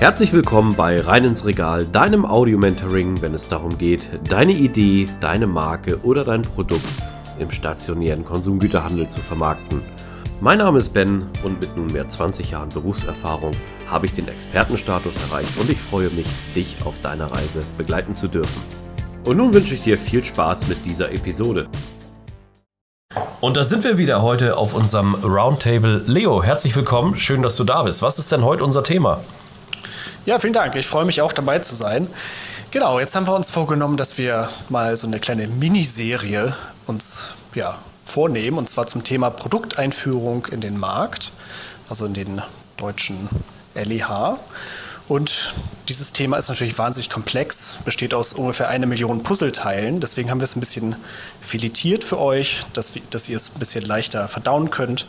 [0.00, 5.48] Herzlich willkommen bei Rein ins Regal, deinem Audio-Mentoring, wenn es darum geht, deine Idee, deine
[5.48, 6.84] Marke oder dein Produkt
[7.40, 9.82] im stationären Konsumgüterhandel zu vermarkten.
[10.40, 13.50] Mein Name ist Ben und mit nunmehr 20 Jahren Berufserfahrung
[13.88, 18.28] habe ich den Expertenstatus erreicht und ich freue mich, dich auf deiner Reise begleiten zu
[18.28, 18.62] dürfen.
[19.26, 21.66] Und nun wünsche ich dir viel Spaß mit dieser Episode.
[23.40, 26.04] Und da sind wir wieder heute auf unserem Roundtable.
[26.06, 27.16] Leo, herzlich willkommen.
[27.18, 28.00] Schön, dass du da bist.
[28.00, 29.20] Was ist denn heute unser Thema?
[30.28, 30.76] Ja, vielen Dank.
[30.76, 32.06] Ich freue mich auch dabei zu sein.
[32.70, 36.54] Genau, jetzt haben wir uns vorgenommen, dass wir mal so eine kleine Miniserie
[36.86, 41.32] uns ja, vornehmen, und zwar zum Thema Produkteinführung in den Markt,
[41.88, 42.42] also in den
[42.76, 43.30] deutschen
[43.74, 44.36] LEH.
[45.08, 45.54] Und
[45.88, 49.98] dieses Thema ist natürlich wahnsinnig komplex, besteht aus ungefähr eine Million Puzzleteilen.
[50.00, 50.96] Deswegen haben wir es ein bisschen
[51.40, 55.06] filetiert für euch, dass, dass ihr es ein bisschen leichter verdauen könnt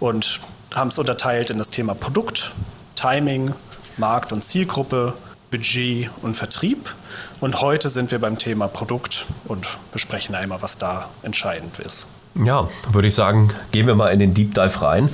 [0.00, 0.40] und
[0.74, 2.50] haben es unterteilt in das Thema Produkt,
[2.96, 3.54] Timing,
[3.96, 5.14] Markt und Zielgruppe,
[5.50, 6.94] Budget und Vertrieb.
[7.40, 12.08] Und heute sind wir beim Thema Produkt und besprechen einmal, was da entscheidend ist.
[12.44, 15.08] Ja, würde ich sagen, gehen wir mal in den Deep Dive rein.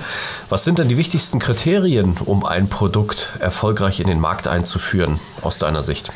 [0.48, 5.58] Was sind denn die wichtigsten Kriterien, um ein Produkt erfolgreich in den Markt einzuführen, aus
[5.58, 6.10] deiner Sicht?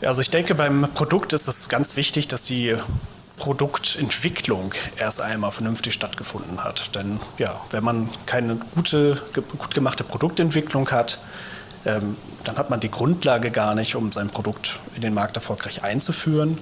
[0.00, 2.76] Also ich denke, beim Produkt ist es ganz wichtig, dass die
[3.42, 6.94] Produktentwicklung erst einmal vernünftig stattgefunden hat.
[6.94, 9.20] Denn ja, wenn man keine gute,
[9.58, 11.18] gut gemachte Produktentwicklung hat,
[11.84, 15.82] ähm, dann hat man die Grundlage gar nicht, um sein Produkt in den Markt erfolgreich
[15.82, 16.56] einzuführen.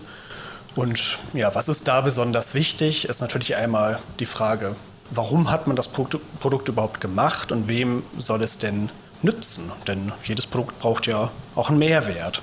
[0.74, 4.74] Und ja, was ist da besonders wichtig, ist natürlich einmal die Frage,
[5.10, 8.88] warum hat man das Produkt überhaupt gemacht und wem soll es denn
[9.20, 9.70] nützen?
[9.86, 12.40] Denn jedes Produkt braucht ja auch einen Mehrwert.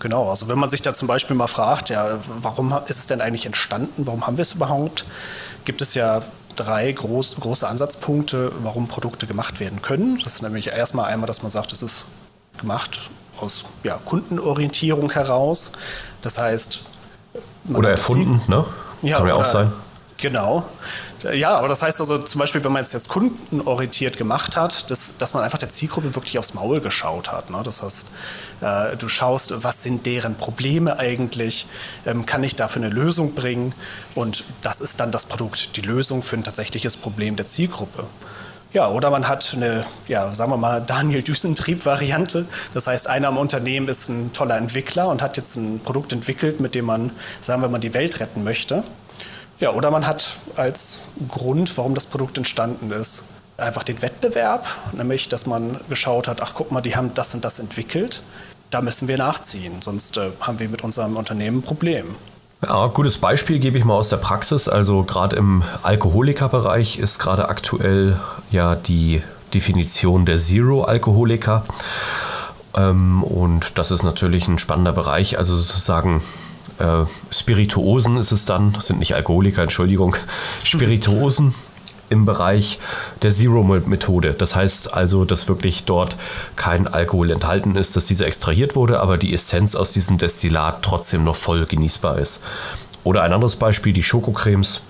[0.00, 3.20] Genau, also wenn man sich da zum Beispiel mal fragt, ja, warum ist es denn
[3.20, 5.04] eigentlich entstanden, warum haben wir es überhaupt,
[5.64, 6.22] gibt es ja
[6.56, 10.18] drei groß, große Ansatzpunkte, warum Produkte gemacht werden können.
[10.22, 12.06] Das ist nämlich erstmal einmal, dass man sagt, es ist
[12.58, 15.70] gemacht aus ja, Kundenorientierung heraus.
[16.22, 16.82] Das heißt.
[17.72, 18.64] Oder erfunden, ne?
[19.02, 19.72] Ja, Kann ja auch sein.
[20.20, 20.64] Genau.
[21.32, 25.16] Ja, aber das heißt also zum Beispiel, wenn man es jetzt kundenorientiert gemacht hat, dass,
[25.16, 27.50] dass man einfach der Zielgruppe wirklich aufs Maul geschaut hat.
[27.50, 27.60] Ne?
[27.64, 28.08] Das heißt,
[28.60, 31.66] äh, du schaust, was sind deren Probleme eigentlich,
[32.06, 33.74] ähm, kann ich dafür eine Lösung bringen
[34.14, 38.04] und das ist dann das Produkt, die Lösung für ein tatsächliches Problem der Zielgruppe.
[38.72, 42.46] Ja, oder man hat eine, ja, sagen wir mal, Daniel Düsentrieb-Variante.
[42.72, 46.60] Das heißt, einer im Unternehmen ist ein toller Entwickler und hat jetzt ein Produkt entwickelt,
[46.60, 47.10] mit dem man,
[47.40, 48.84] sagen wir mal, die Welt retten möchte.
[49.60, 53.24] Ja, oder man hat als Grund, warum das Produkt entstanden ist,
[53.58, 57.44] einfach den Wettbewerb, nämlich, dass man geschaut hat, ach guck mal, die haben das und
[57.44, 58.22] das entwickelt,
[58.70, 62.14] da müssen wir nachziehen, sonst äh, haben wir mit unserem Unternehmen ein Problem.
[62.62, 64.68] Ja, gutes Beispiel gebe ich mal aus der Praxis.
[64.68, 69.22] Also gerade im Alkoholikerbereich ist gerade aktuell ja die
[69.54, 71.64] Definition der Zero-Alkoholiker.
[72.76, 75.38] Ähm, und das ist natürlich ein spannender Bereich.
[75.38, 76.22] Also sozusagen
[76.80, 80.16] äh, Spirituosen ist es dann, das sind nicht Alkoholiker, Entschuldigung,
[80.64, 81.54] Spirituosen
[82.08, 82.80] im Bereich
[83.22, 84.34] der Zero-Methode.
[84.34, 86.16] Das heißt also, dass wirklich dort
[86.56, 91.22] kein Alkohol enthalten ist, dass dieser extrahiert wurde, aber die Essenz aus diesem Destillat trotzdem
[91.22, 92.42] noch voll genießbar ist.
[93.04, 94.82] Oder ein anderes Beispiel, die Schokocremes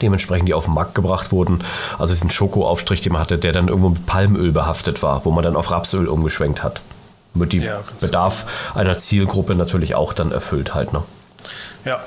[0.00, 1.64] dementsprechend die auf den Markt gebracht wurden.
[1.98, 5.42] Also diesen Schokoaufstrich, den man hatte, der dann irgendwo mit Palmöl behaftet war, wo man
[5.42, 6.80] dann auf Rapsöl umgeschwenkt hat.
[7.34, 10.92] Wird die ja, Bedarf einer Zielgruppe natürlich auch dann erfüllt halt.
[10.92, 11.02] Ne?
[11.84, 12.00] Ja.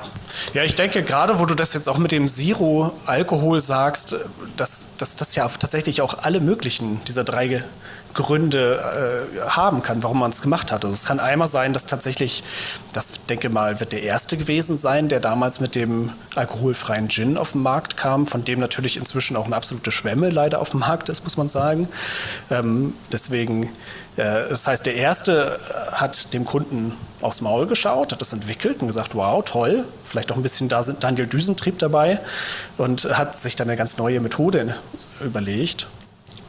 [0.52, 4.16] Ja, ich denke, gerade wo du das jetzt auch mit dem Zero-Alkohol sagst,
[4.56, 7.64] dass, dass das ja tatsächlich auch alle möglichen dieser drei
[8.14, 10.84] Gründe äh, haben kann, warum man es gemacht hat.
[10.84, 12.42] Also es kann einmal sein, dass tatsächlich,
[12.92, 17.52] das denke mal, wird der erste gewesen sein, der damals mit dem alkoholfreien Gin auf
[17.52, 21.08] den Markt kam, von dem natürlich inzwischen auch eine absolute Schwemme leider auf dem Markt
[21.08, 21.88] ist, muss man sagen.
[22.50, 23.64] Ähm, deswegen,
[24.16, 25.58] äh, das heißt, der erste
[25.92, 30.36] hat dem Kunden aufs Maul geschaut, hat das entwickelt und gesagt, wow, toll, vielleicht auch
[30.36, 32.20] ein bisschen Daniel Düsentrieb dabei
[32.76, 34.76] und hat sich dann eine ganz neue Methode
[35.20, 35.86] überlegt.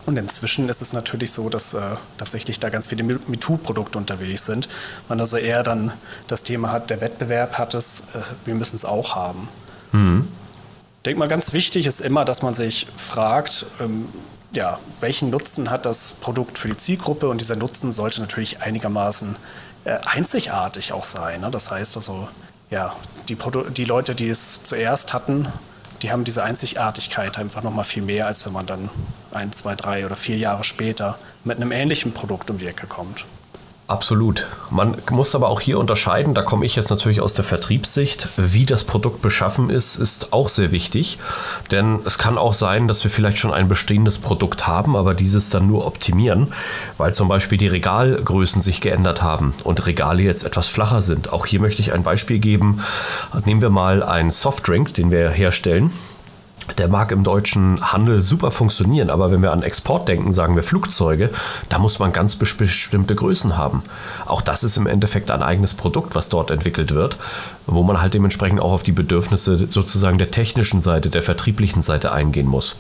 [0.06, 1.82] Und inzwischen ist es natürlich so, dass äh,
[2.18, 4.70] tatsächlich da ganz viele MeToo-Produkte unterwegs sind.
[5.10, 5.94] Man also eher dann
[6.28, 9.48] das Thema hat, der Wettbewerb hat es, äh, wir müssen es auch haben.
[9.92, 10.28] Mhm.
[10.98, 14.10] Ich denke mal, ganz wichtig ist immer, dass man sich fragt, ähm,
[14.52, 17.28] ja, welchen Nutzen hat das Produkt für die Zielgruppe?
[17.30, 19.36] Und dieser Nutzen sollte natürlich einigermaßen
[19.86, 21.42] äh, einzigartig auch sein.
[21.42, 21.52] Ne?
[21.52, 22.28] Das heißt also,
[22.70, 22.96] ja,
[23.28, 23.38] die,
[23.76, 25.48] die Leute, die es zuerst hatten,
[26.02, 28.90] die haben diese Einzigartigkeit einfach noch mal viel mehr, als wenn man dann
[29.32, 33.26] ein, zwei, drei oder vier Jahre später mit einem ähnlichen Produkt um die Ecke kommt.
[33.88, 34.48] Absolut.
[34.72, 38.66] Man muss aber auch hier unterscheiden, da komme ich jetzt natürlich aus der Vertriebssicht, wie
[38.66, 41.20] das Produkt beschaffen ist, ist auch sehr wichtig.
[41.70, 45.50] Denn es kann auch sein, dass wir vielleicht schon ein bestehendes Produkt haben, aber dieses
[45.50, 46.52] dann nur optimieren,
[46.98, 51.32] weil zum Beispiel die Regalgrößen sich geändert haben und Regale jetzt etwas flacher sind.
[51.32, 52.82] Auch hier möchte ich ein Beispiel geben.
[53.46, 55.92] Nehmen wir mal einen Softdrink, den wir herstellen
[56.78, 60.64] der mag im deutschen Handel super funktionieren, aber wenn wir an Export denken, sagen wir
[60.64, 61.30] Flugzeuge,
[61.70, 63.84] da muss man ganz bestimmte Größen haben.
[64.26, 67.18] Auch das ist im Endeffekt ein eigenes Produkt, was dort entwickelt wird,
[67.68, 72.12] wo man halt dementsprechend auch auf die Bedürfnisse sozusagen der technischen Seite, der vertrieblichen Seite
[72.12, 72.76] eingehen muss.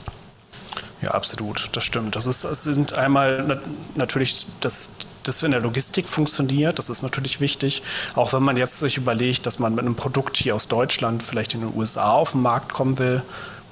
[1.01, 2.15] Ja, absolut, das stimmt.
[2.15, 3.61] Das, ist, das sind einmal
[3.95, 4.91] natürlich das,
[5.27, 6.79] das in der Logistik funktioniert.
[6.79, 7.81] Das ist natürlich wichtig.
[8.15, 11.53] Auch wenn man jetzt sich überlegt, dass man mit einem Produkt hier aus Deutschland vielleicht
[11.53, 13.21] in den USA auf den Markt kommen will,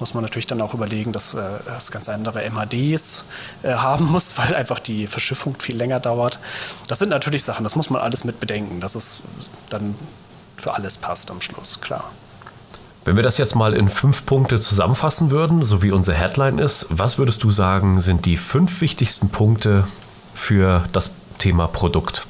[0.00, 3.24] muss man natürlich dann auch überlegen, dass äh, das ganz andere MHDs
[3.62, 6.38] äh, haben muss, weil einfach die Verschiffung viel länger dauert.
[6.88, 9.22] Das sind natürlich Sachen, das muss man alles mit bedenken, dass es
[9.70, 9.94] dann
[10.56, 12.10] für alles passt am Schluss, klar.
[13.04, 16.86] Wenn wir das jetzt mal in fünf Punkte zusammenfassen würden, so wie unsere Headline ist,
[16.88, 19.86] was würdest du sagen, sind die fünf wichtigsten Punkte
[20.32, 21.10] für das
[21.44, 22.26] Thema Produkt?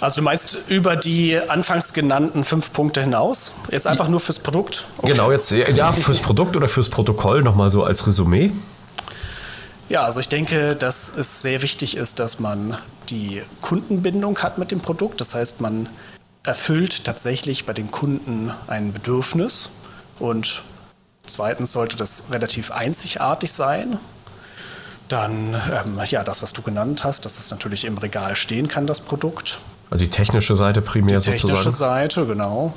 [0.00, 3.52] Also du meinst über die anfangs genannten fünf Punkte hinaus?
[3.70, 4.86] Jetzt einfach nur fürs Produkt?
[4.96, 5.12] Okay.
[5.12, 8.52] Genau, jetzt ja, fürs Produkt oder fürs Protokoll nochmal so als Resümee.
[9.90, 12.78] Ja, also ich denke, dass es sehr wichtig ist, dass man
[13.10, 15.20] die Kundenbindung hat mit dem Produkt.
[15.20, 15.90] Das heißt, man
[16.44, 19.68] erfüllt tatsächlich bei den Kunden ein Bedürfnis.
[20.18, 20.62] Und
[21.26, 23.98] zweitens sollte das relativ einzigartig sein.
[25.08, 28.86] Dann, ähm, ja, das, was du genannt hast, dass es natürlich im Regal stehen kann,
[28.86, 29.58] das Produkt.
[29.90, 32.10] Also die technische Seite primär die technische sozusagen?
[32.10, 32.74] Seite, genau.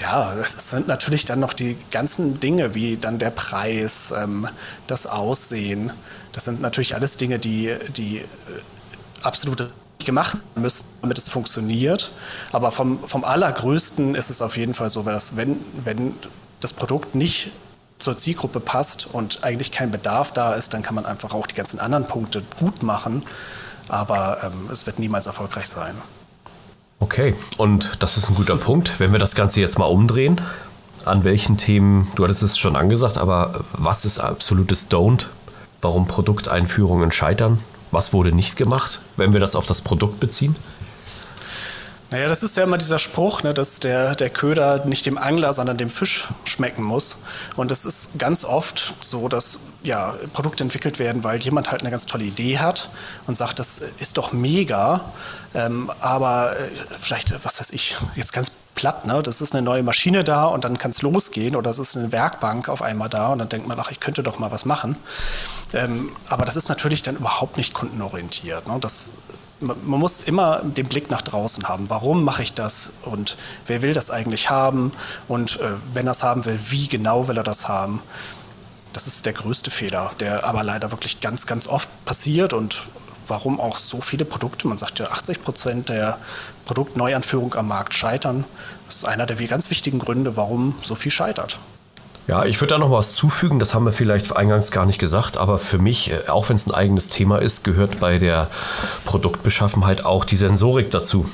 [0.00, 4.48] Ja, es sind natürlich dann noch die ganzen Dinge, wie dann der Preis, ähm,
[4.88, 5.92] das Aussehen.
[6.32, 8.24] Das sind natürlich alles Dinge, die, die äh,
[9.22, 9.70] absolut
[10.04, 12.10] gemacht müssen, damit es funktioniert.
[12.52, 16.14] Aber vom, vom Allergrößten ist es auf jeden Fall so, dass wenn, wenn
[16.60, 17.50] das Produkt nicht
[18.00, 21.54] zur Zielgruppe passt und eigentlich kein Bedarf da ist, dann kann man einfach auch die
[21.54, 23.22] ganzen anderen Punkte gut machen.
[23.88, 25.94] Aber ähm, es wird niemals erfolgreich sein.
[27.00, 29.00] Okay, und das ist ein guter Punkt.
[29.00, 30.40] Wenn wir das Ganze jetzt mal umdrehen,
[31.06, 35.26] an welchen Themen, du hattest es schon angesagt, aber was ist absolutes Don't?
[35.80, 37.58] Warum Produkteinführungen scheitern?
[37.90, 40.54] Was wurde nicht gemacht, wenn wir das auf das Produkt beziehen?
[42.10, 45.52] Naja, das ist ja immer dieser Spruch, ne, dass der, der Köder nicht dem Angler,
[45.52, 47.18] sondern dem Fisch schmecken muss.
[47.54, 51.90] Und es ist ganz oft so, dass ja, Produkte entwickelt werden, weil jemand halt eine
[51.90, 52.88] ganz tolle Idee hat
[53.28, 55.00] und sagt, das ist doch mega.
[55.54, 56.68] Ähm, aber äh,
[56.98, 59.22] vielleicht, was weiß ich, jetzt ganz platt, ne?
[59.22, 62.12] Das ist eine neue Maschine da und dann kann es losgehen oder es ist eine
[62.12, 64.96] Werkbank auf einmal da und dann denkt man, ach, ich könnte doch mal was machen.
[65.72, 68.66] Ähm, aber das ist natürlich dann überhaupt nicht kundenorientiert.
[68.66, 68.78] Ne?
[68.80, 69.12] Das
[69.60, 71.90] man muss immer den Blick nach draußen haben.
[71.90, 73.36] Warum mache ich das und
[73.66, 74.92] wer will das eigentlich haben
[75.28, 78.02] und äh, wenn er es haben will, wie genau will er das haben?
[78.92, 82.86] Das ist der größte Fehler, der aber leider wirklich ganz, ganz oft passiert und
[83.28, 86.18] warum auch so viele Produkte, man sagt ja 80 Prozent der
[86.64, 88.44] Produktneuanführung am Markt scheitern.
[88.86, 91.60] Das ist einer der ganz wichtigen Gründe, warum so viel scheitert.
[92.30, 95.36] Ja, ich würde da noch was zufügen, das haben wir vielleicht eingangs gar nicht gesagt,
[95.36, 98.46] aber für mich, äh, auch wenn es ein eigenes Thema ist, gehört bei der
[99.04, 101.28] Produktbeschaffenheit auch die Sensorik dazu.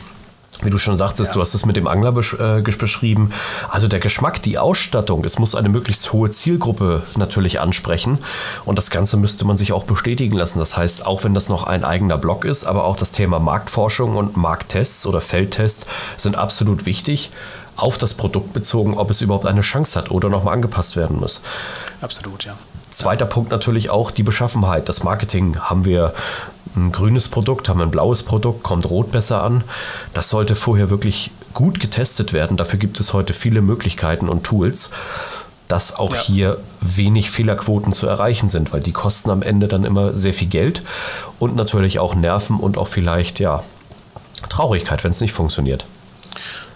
[0.63, 1.35] Wie du schon sagtest, ja.
[1.35, 3.31] du hast es mit dem Angler besch äh, beschrieben.
[3.69, 8.17] Also der Geschmack, die Ausstattung, es muss eine möglichst hohe Zielgruppe natürlich ansprechen.
[8.65, 10.59] Und das Ganze müsste man sich auch bestätigen lassen.
[10.61, 14.17] Das heißt, auch wenn das noch ein eigener Blog ist, aber auch das Thema Marktforschung
[14.17, 15.85] und Markttests oder Feldtests
[16.17, 17.33] sind absolut wichtig
[17.77, 21.43] auf das Produkt bezogen, ob es überhaupt eine Chance hat oder nochmal angepasst werden muss.
[22.01, 22.57] Absolut, ja.
[22.91, 25.59] Zweiter Punkt natürlich auch die Beschaffenheit, das Marketing.
[25.59, 26.15] Haben wir
[26.77, 29.65] ein grünes Produkt, haben wir ein blaues Produkt, kommt rot besser an.
[30.15, 32.57] Das sollte vorher wirklich gut getestet werden.
[32.57, 34.91] Dafür gibt es heute viele Möglichkeiten und Tools,
[35.69, 36.21] dass auch ja.
[36.23, 40.49] hier wenig Fehlerquoten zu erreichen sind, weil die kosten am Ende dann immer sehr viel
[40.49, 40.83] Geld
[41.39, 43.63] und natürlich auch Nerven und auch vielleicht ja
[44.49, 45.87] Traurigkeit, wenn es nicht funktioniert.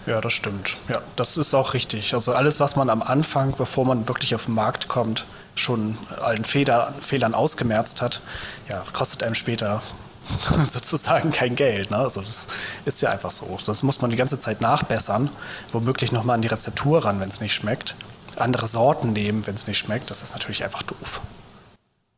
[0.05, 0.77] Ja, das stimmt.
[0.89, 2.13] Ja, das ist auch richtig.
[2.13, 6.45] Also alles, was man am Anfang, bevor man wirklich auf den Markt kommt, schon allen
[6.45, 8.21] Fehler, Fehlern ausgemerzt hat,
[8.67, 9.81] ja, kostet einem später
[10.63, 11.91] sozusagen kein Geld.
[11.91, 11.97] Ne?
[11.97, 12.47] Also das
[12.85, 13.57] ist ja einfach so.
[13.61, 15.29] Sonst muss man die ganze Zeit nachbessern,
[15.71, 17.95] womöglich nochmal an die Rezeptur ran, wenn es nicht schmeckt.
[18.37, 20.09] Andere Sorten nehmen, wenn es nicht schmeckt.
[20.09, 21.21] Das ist natürlich einfach doof.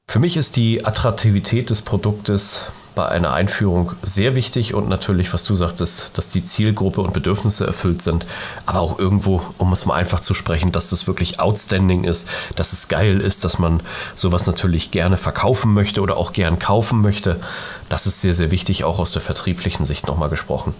[0.07, 5.43] Für mich ist die Attraktivität des Produktes bei einer Einführung sehr wichtig und natürlich, was
[5.43, 8.25] du sagtest, dass die Zielgruppe und Bedürfnisse erfüllt sind,
[8.65, 12.73] aber auch irgendwo, um es mal einfach zu sprechen, dass das wirklich outstanding ist, dass
[12.73, 13.81] es geil ist, dass man
[14.15, 17.39] sowas natürlich gerne verkaufen möchte oder auch gern kaufen möchte.
[17.89, 20.75] Das ist sehr, sehr wichtig, auch aus der vertrieblichen Sicht nochmal gesprochen.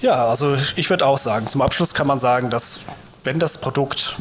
[0.00, 2.80] Ja, also ich würde auch sagen, zum Abschluss kann man sagen, dass
[3.24, 4.16] wenn das Produkt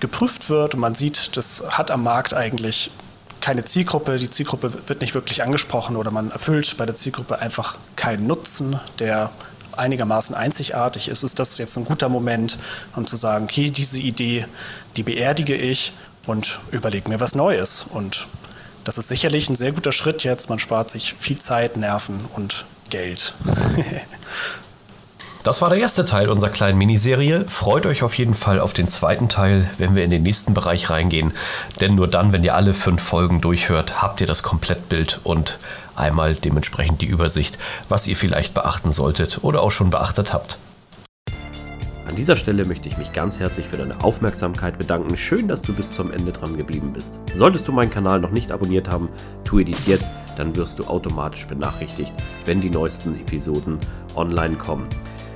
[0.00, 2.90] geprüft wird und man sieht, das hat am Markt eigentlich
[3.46, 7.78] keine Zielgruppe, die Zielgruppe wird nicht wirklich angesprochen oder man erfüllt bei der Zielgruppe einfach
[7.94, 9.30] keinen Nutzen, der
[9.76, 12.58] einigermaßen einzigartig ist, ist das jetzt ein guter Moment,
[12.96, 14.46] um zu sagen, okay, diese Idee,
[14.96, 15.92] die beerdige ich
[16.26, 17.86] und überlege mir was Neues.
[17.88, 18.26] Und
[18.82, 20.50] das ist sicherlich ein sehr guter Schritt jetzt.
[20.50, 23.32] Man spart sich viel Zeit, Nerven und Geld.
[25.46, 27.44] Das war der erste Teil unserer kleinen Miniserie.
[27.46, 30.90] Freut euch auf jeden Fall auf den zweiten Teil, wenn wir in den nächsten Bereich
[30.90, 31.30] reingehen.
[31.80, 35.60] Denn nur dann, wenn ihr alle fünf Folgen durchhört, habt ihr das Komplettbild und
[35.94, 40.58] einmal dementsprechend die Übersicht, was ihr vielleicht beachten solltet oder auch schon beachtet habt.
[42.08, 45.16] An dieser Stelle möchte ich mich ganz herzlich für deine Aufmerksamkeit bedanken.
[45.16, 47.20] Schön, dass du bis zum Ende dran geblieben bist.
[47.32, 49.10] Solltest du meinen Kanal noch nicht abonniert haben,
[49.44, 52.12] tue dies jetzt, dann wirst du automatisch benachrichtigt,
[52.46, 53.78] wenn die neuesten Episoden
[54.16, 54.88] online kommen.